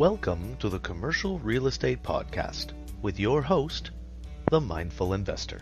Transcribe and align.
Welcome 0.00 0.56
to 0.60 0.70
the 0.70 0.78
Commercial 0.78 1.38
Real 1.40 1.66
Estate 1.66 2.02
Podcast 2.02 2.72
with 3.02 3.20
your 3.20 3.42
host, 3.42 3.90
the 4.50 4.58
Mindful 4.58 5.12
Investor. 5.12 5.60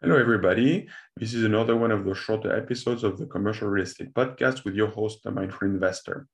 Hello, 0.00 0.16
everybody. 0.18 0.88
This 1.18 1.34
is 1.34 1.44
another 1.44 1.76
one 1.76 1.90
of 1.90 2.06
the 2.06 2.14
shorter 2.14 2.56
episodes 2.56 3.04
of 3.04 3.18
the 3.18 3.26
Commercial 3.26 3.68
Real 3.68 3.84
Estate 3.84 4.14
Podcast 4.14 4.64
with 4.64 4.74
your 4.74 4.88
host, 4.88 5.22
the 5.22 5.30
Mindful 5.30 5.68
Investor. 5.68 6.28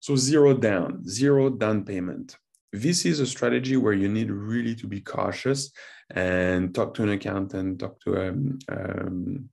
So, 0.00 0.14
zero 0.14 0.52
down, 0.52 1.08
zero 1.08 1.48
down 1.48 1.86
payment. 1.86 2.36
This 2.70 3.06
is 3.06 3.18
a 3.18 3.26
strategy 3.26 3.78
where 3.78 3.94
you 3.94 4.10
need 4.10 4.30
really 4.30 4.74
to 4.74 4.86
be 4.86 5.00
cautious 5.00 5.72
and 6.10 6.74
talk 6.74 6.92
to 6.96 7.02
an 7.02 7.08
accountant, 7.08 7.78
talk 7.78 7.98
to 8.00 8.16
a, 8.16 8.28
um, 8.68 9.48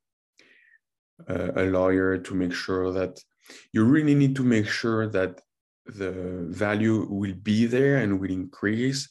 a 1.28 1.64
lawyer 1.64 2.18
to 2.18 2.36
make 2.36 2.54
sure 2.54 2.92
that 2.92 3.20
you 3.74 3.84
really 3.84 4.16
need 4.16 4.36
to 4.36 4.44
make 4.44 4.68
sure 4.68 5.08
that 5.08 5.42
the 5.86 6.46
value 6.50 7.08
will 7.10 7.34
be 7.34 7.66
there 7.66 7.98
and 7.98 8.20
will 8.20 8.32
increase. 8.32 9.08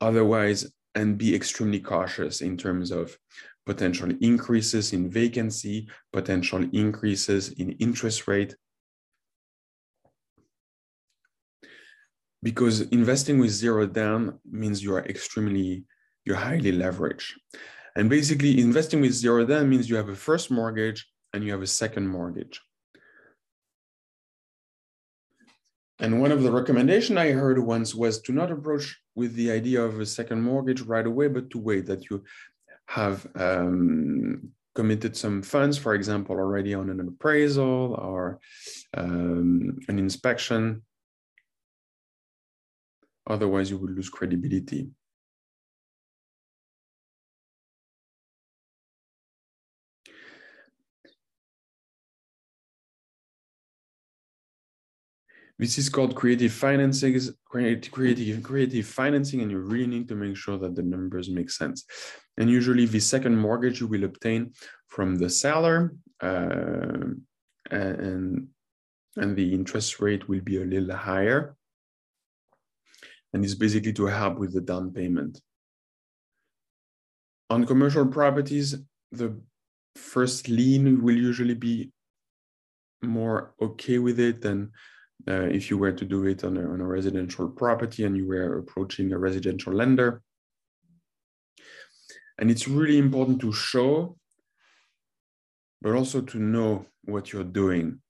Otherwise, 0.00 0.70
and 0.94 1.18
be 1.18 1.34
extremely 1.34 1.80
cautious 1.80 2.40
in 2.40 2.56
terms 2.56 2.90
of 2.90 3.18
potential 3.66 4.12
increases 4.20 4.92
in 4.92 5.10
vacancy, 5.10 5.88
potential 6.12 6.64
increases 6.72 7.48
in 7.52 7.72
interest 7.72 8.28
rate. 8.28 8.54
Because 12.42 12.82
investing 12.82 13.38
with 13.38 13.50
zero 13.50 13.86
down 13.86 14.38
means 14.48 14.82
you 14.82 14.94
are 14.94 15.04
extremely, 15.06 15.84
you're 16.24 16.36
highly 16.36 16.72
leveraged. 16.72 17.32
And 17.96 18.10
basically, 18.10 18.60
investing 18.60 19.00
with 19.00 19.12
zero 19.12 19.46
down 19.46 19.70
means 19.70 19.88
you 19.88 19.96
have 19.96 20.10
a 20.10 20.14
first 20.14 20.50
mortgage 20.50 21.08
and 21.34 21.42
you 21.44 21.50
have 21.50 21.62
a 21.62 21.66
second 21.66 22.06
mortgage. 22.06 22.60
And 25.98 26.20
one 26.20 26.32
of 26.32 26.42
the 26.42 26.52
recommendation 26.52 27.18
I 27.18 27.32
heard 27.32 27.58
once 27.58 27.94
was 27.94 28.20
to 28.22 28.32
not 28.32 28.52
approach 28.52 28.96
with 29.16 29.34
the 29.34 29.50
idea 29.50 29.82
of 29.82 30.00
a 30.00 30.06
second 30.06 30.42
mortgage 30.42 30.82
right 30.82 31.06
away, 31.06 31.28
but 31.28 31.50
to 31.50 31.58
wait 31.58 31.86
that 31.86 32.08
you 32.08 32.22
have 32.86 33.26
um, 33.34 34.50
committed 34.74 35.16
some 35.16 35.42
funds, 35.42 35.76
for 35.76 35.94
example, 35.94 36.36
already 36.36 36.72
on 36.74 36.88
an 36.88 37.00
appraisal 37.00 37.94
or 37.94 38.38
um, 38.96 39.78
an 39.88 39.98
inspection. 39.98 40.82
Otherwise, 43.26 43.70
you 43.70 43.78
would 43.78 43.90
lose 43.90 44.08
credibility. 44.08 44.88
This 55.58 55.78
is 55.78 55.88
called 55.88 56.16
creative 56.16 56.52
financing, 56.52 57.18
creative, 57.44 58.42
creative 58.42 58.86
financing, 58.86 59.40
and 59.40 59.50
you 59.50 59.58
really 59.58 59.86
need 59.86 60.08
to 60.08 60.16
make 60.16 60.36
sure 60.36 60.58
that 60.58 60.74
the 60.74 60.82
numbers 60.82 61.30
make 61.30 61.48
sense. 61.48 61.84
And 62.36 62.50
usually, 62.50 62.86
the 62.86 62.98
second 62.98 63.36
mortgage 63.36 63.80
you 63.80 63.86
will 63.86 64.04
obtain 64.04 64.52
from 64.88 65.14
the 65.14 65.30
seller, 65.30 65.94
uh, 66.20 67.14
and 67.70 68.48
and 69.16 69.36
the 69.36 69.54
interest 69.54 70.00
rate 70.00 70.28
will 70.28 70.40
be 70.40 70.60
a 70.60 70.64
little 70.64 70.96
higher. 70.96 71.56
And 73.32 73.44
it's 73.44 73.54
basically 73.54 73.92
to 73.94 74.06
help 74.06 74.38
with 74.38 74.54
the 74.54 74.60
down 74.60 74.92
payment. 74.92 75.40
On 77.50 77.64
commercial 77.64 78.06
properties, 78.06 78.74
the 79.12 79.40
first 79.94 80.48
lien 80.48 81.02
will 81.02 81.16
usually 81.16 81.54
be 81.54 81.92
more 83.02 83.54
okay 83.60 83.98
with 83.98 84.18
it 84.18 84.40
than 84.40 84.72
uh, 85.28 85.48
if 85.58 85.70
you 85.70 85.78
were 85.78 85.92
to 85.92 86.04
do 86.04 86.24
it 86.26 86.44
on 86.44 86.56
a, 86.56 86.60
on 86.60 86.80
a 86.80 86.86
residential 86.86 87.48
property 87.48 88.04
and 88.04 88.16
you 88.16 88.26
were 88.26 88.58
approaching 88.58 89.12
a 89.12 89.18
residential 89.18 89.72
lender. 89.72 90.22
And 92.38 92.50
it's 92.50 92.68
really 92.68 92.98
important 92.98 93.40
to 93.40 93.52
show, 93.52 94.16
but 95.80 95.94
also 95.94 96.20
to 96.20 96.38
know 96.38 96.86
what 97.04 97.32
you're 97.32 97.44
doing. 97.44 98.00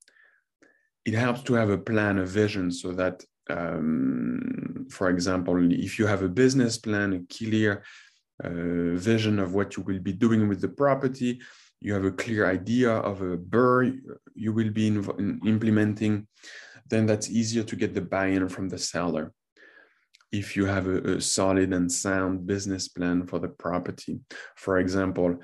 It 1.04 1.14
helps 1.14 1.42
to 1.42 1.54
have 1.54 1.70
a 1.70 1.78
plan, 1.78 2.18
a 2.18 2.24
vision, 2.24 2.70
so 2.70 2.92
that, 2.92 3.22
um, 3.50 4.86
for 4.90 5.10
example, 5.10 5.70
if 5.70 5.98
you 5.98 6.06
have 6.06 6.22
a 6.22 6.28
business 6.28 6.78
plan, 6.78 7.12
a 7.12 7.34
clear 7.36 7.84
uh, 8.42 8.96
vision 8.96 9.38
of 9.38 9.54
what 9.54 9.76
you 9.76 9.82
will 9.82 10.00
be 10.00 10.14
doing 10.14 10.48
with 10.48 10.62
the 10.62 10.68
property, 10.68 11.40
you 11.80 11.92
have 11.92 12.06
a 12.06 12.10
clear 12.10 12.50
idea 12.50 12.90
of 12.90 13.20
a 13.20 13.36
BRRRR 13.36 14.00
you 14.34 14.52
will 14.52 14.70
be 14.70 14.86
in, 14.86 15.40
implementing, 15.46 16.26
then 16.88 17.06
that's 17.06 17.30
easier 17.30 17.62
to 17.64 17.76
get 17.76 17.94
the 17.94 18.00
buy-in 18.00 18.48
from 18.48 18.68
the 18.68 18.78
seller. 18.78 19.32
If 20.32 20.56
you 20.56 20.66
have 20.66 20.86
a, 20.86 21.16
a 21.16 21.20
solid 21.20 21.72
and 21.72 21.90
sound 21.90 22.46
business 22.46 22.88
plan 22.88 23.26
for 23.26 23.38
the 23.38 23.48
property, 23.48 24.20
for 24.56 24.78
example, 24.78 25.36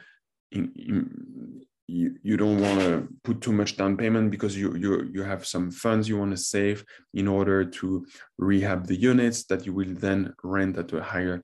in, 0.53 0.73
in, 0.77 1.63
you, 1.87 2.17
you 2.23 2.37
don't 2.37 2.61
want 2.61 2.81
to 2.81 3.09
put 3.25 3.41
too 3.41 3.53
much 3.53 3.77
down 3.77 3.97
payment 3.97 4.31
because 4.31 4.57
you, 4.57 4.77
you, 4.77 5.11
you 5.13 5.23
have 5.23 5.47
some 5.47 5.71
funds 5.71 6.09
you 6.09 6.19
want 6.19 6.31
to 6.31 6.37
save 6.37 6.85
in 7.15 7.27
order 7.27 7.65
to 7.65 8.07
rehab 8.39 8.87
the 8.87 8.97
units 8.97 9.45
that 9.47 9.67
you 9.67 9.73
will 9.73 9.95
then 9.95 10.33
rent 10.43 10.77
at 10.77 10.93
a 10.93 11.03
higher 11.03 11.43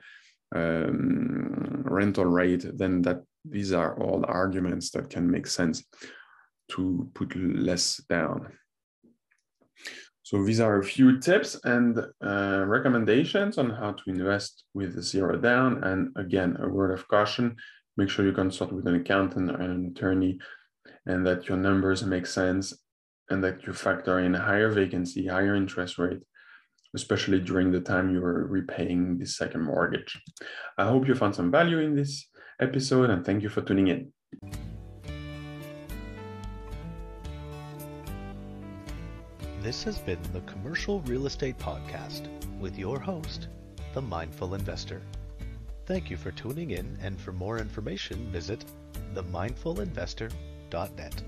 um, 0.54 1.82
rental 1.84 2.24
rate, 2.24 2.64
then 2.78 3.02
that 3.02 3.22
these 3.44 3.72
are 3.72 4.00
all 4.00 4.24
arguments 4.26 4.90
that 4.90 5.10
can 5.10 5.28
make 5.28 5.46
sense 5.46 5.84
to 6.70 7.10
put 7.14 7.34
less 7.36 8.02
down. 8.08 8.52
So 10.22 10.42
these 10.42 10.58
are 10.58 10.80
a 10.80 10.84
few 10.84 11.20
tips 11.20 11.56
and 11.62 11.98
uh, 12.24 12.64
recommendations 12.66 13.58
on 13.58 13.70
how 13.70 13.92
to 13.92 14.02
invest 14.08 14.64
with 14.74 15.00
zero 15.00 15.36
down. 15.36 15.84
And 15.84 16.08
again, 16.16 16.56
a 16.58 16.68
word 16.68 16.90
of 16.90 17.06
caution, 17.06 17.54
make 17.96 18.08
sure 18.08 18.24
you 18.24 18.32
consult 18.32 18.72
with 18.72 18.88
an 18.88 18.96
accountant 18.96 19.52
or 19.52 19.60
an 19.60 19.92
attorney 19.94 20.38
and 21.06 21.24
that 21.26 21.48
your 21.48 21.56
numbers 21.56 22.04
make 22.04 22.26
sense 22.26 22.74
and 23.30 23.42
that 23.44 23.66
you 23.66 23.72
factor 23.72 24.18
in 24.18 24.34
higher 24.34 24.68
vacancy, 24.68 25.26
higher 25.26 25.54
interest 25.54 25.96
rate, 25.96 26.22
especially 26.94 27.38
during 27.38 27.70
the 27.70 27.80
time 27.80 28.10
you 28.10 28.22
are 28.24 28.46
repaying 28.48 29.18
the 29.18 29.26
second 29.26 29.62
mortgage. 29.62 30.20
I 30.76 30.86
hope 30.86 31.06
you 31.06 31.14
found 31.14 31.36
some 31.36 31.52
value 31.52 31.78
in 31.78 31.94
this 31.94 32.28
episode 32.60 33.10
and 33.10 33.24
thank 33.24 33.44
you 33.44 33.48
for 33.48 33.62
tuning 33.62 33.88
in. 33.88 34.65
This 39.66 39.82
has 39.82 39.98
been 39.98 40.22
the 40.32 40.40
Commercial 40.42 41.00
Real 41.00 41.26
Estate 41.26 41.58
Podcast 41.58 42.28
with 42.60 42.78
your 42.78 43.00
host, 43.00 43.48
the 43.94 44.00
Mindful 44.00 44.54
Investor. 44.54 45.02
Thank 45.86 46.08
you 46.08 46.16
for 46.16 46.30
tuning 46.30 46.70
in, 46.70 46.96
and 47.02 47.20
for 47.20 47.32
more 47.32 47.58
information, 47.58 48.30
visit 48.30 48.64
themindfulinvestor.net. 49.12 51.22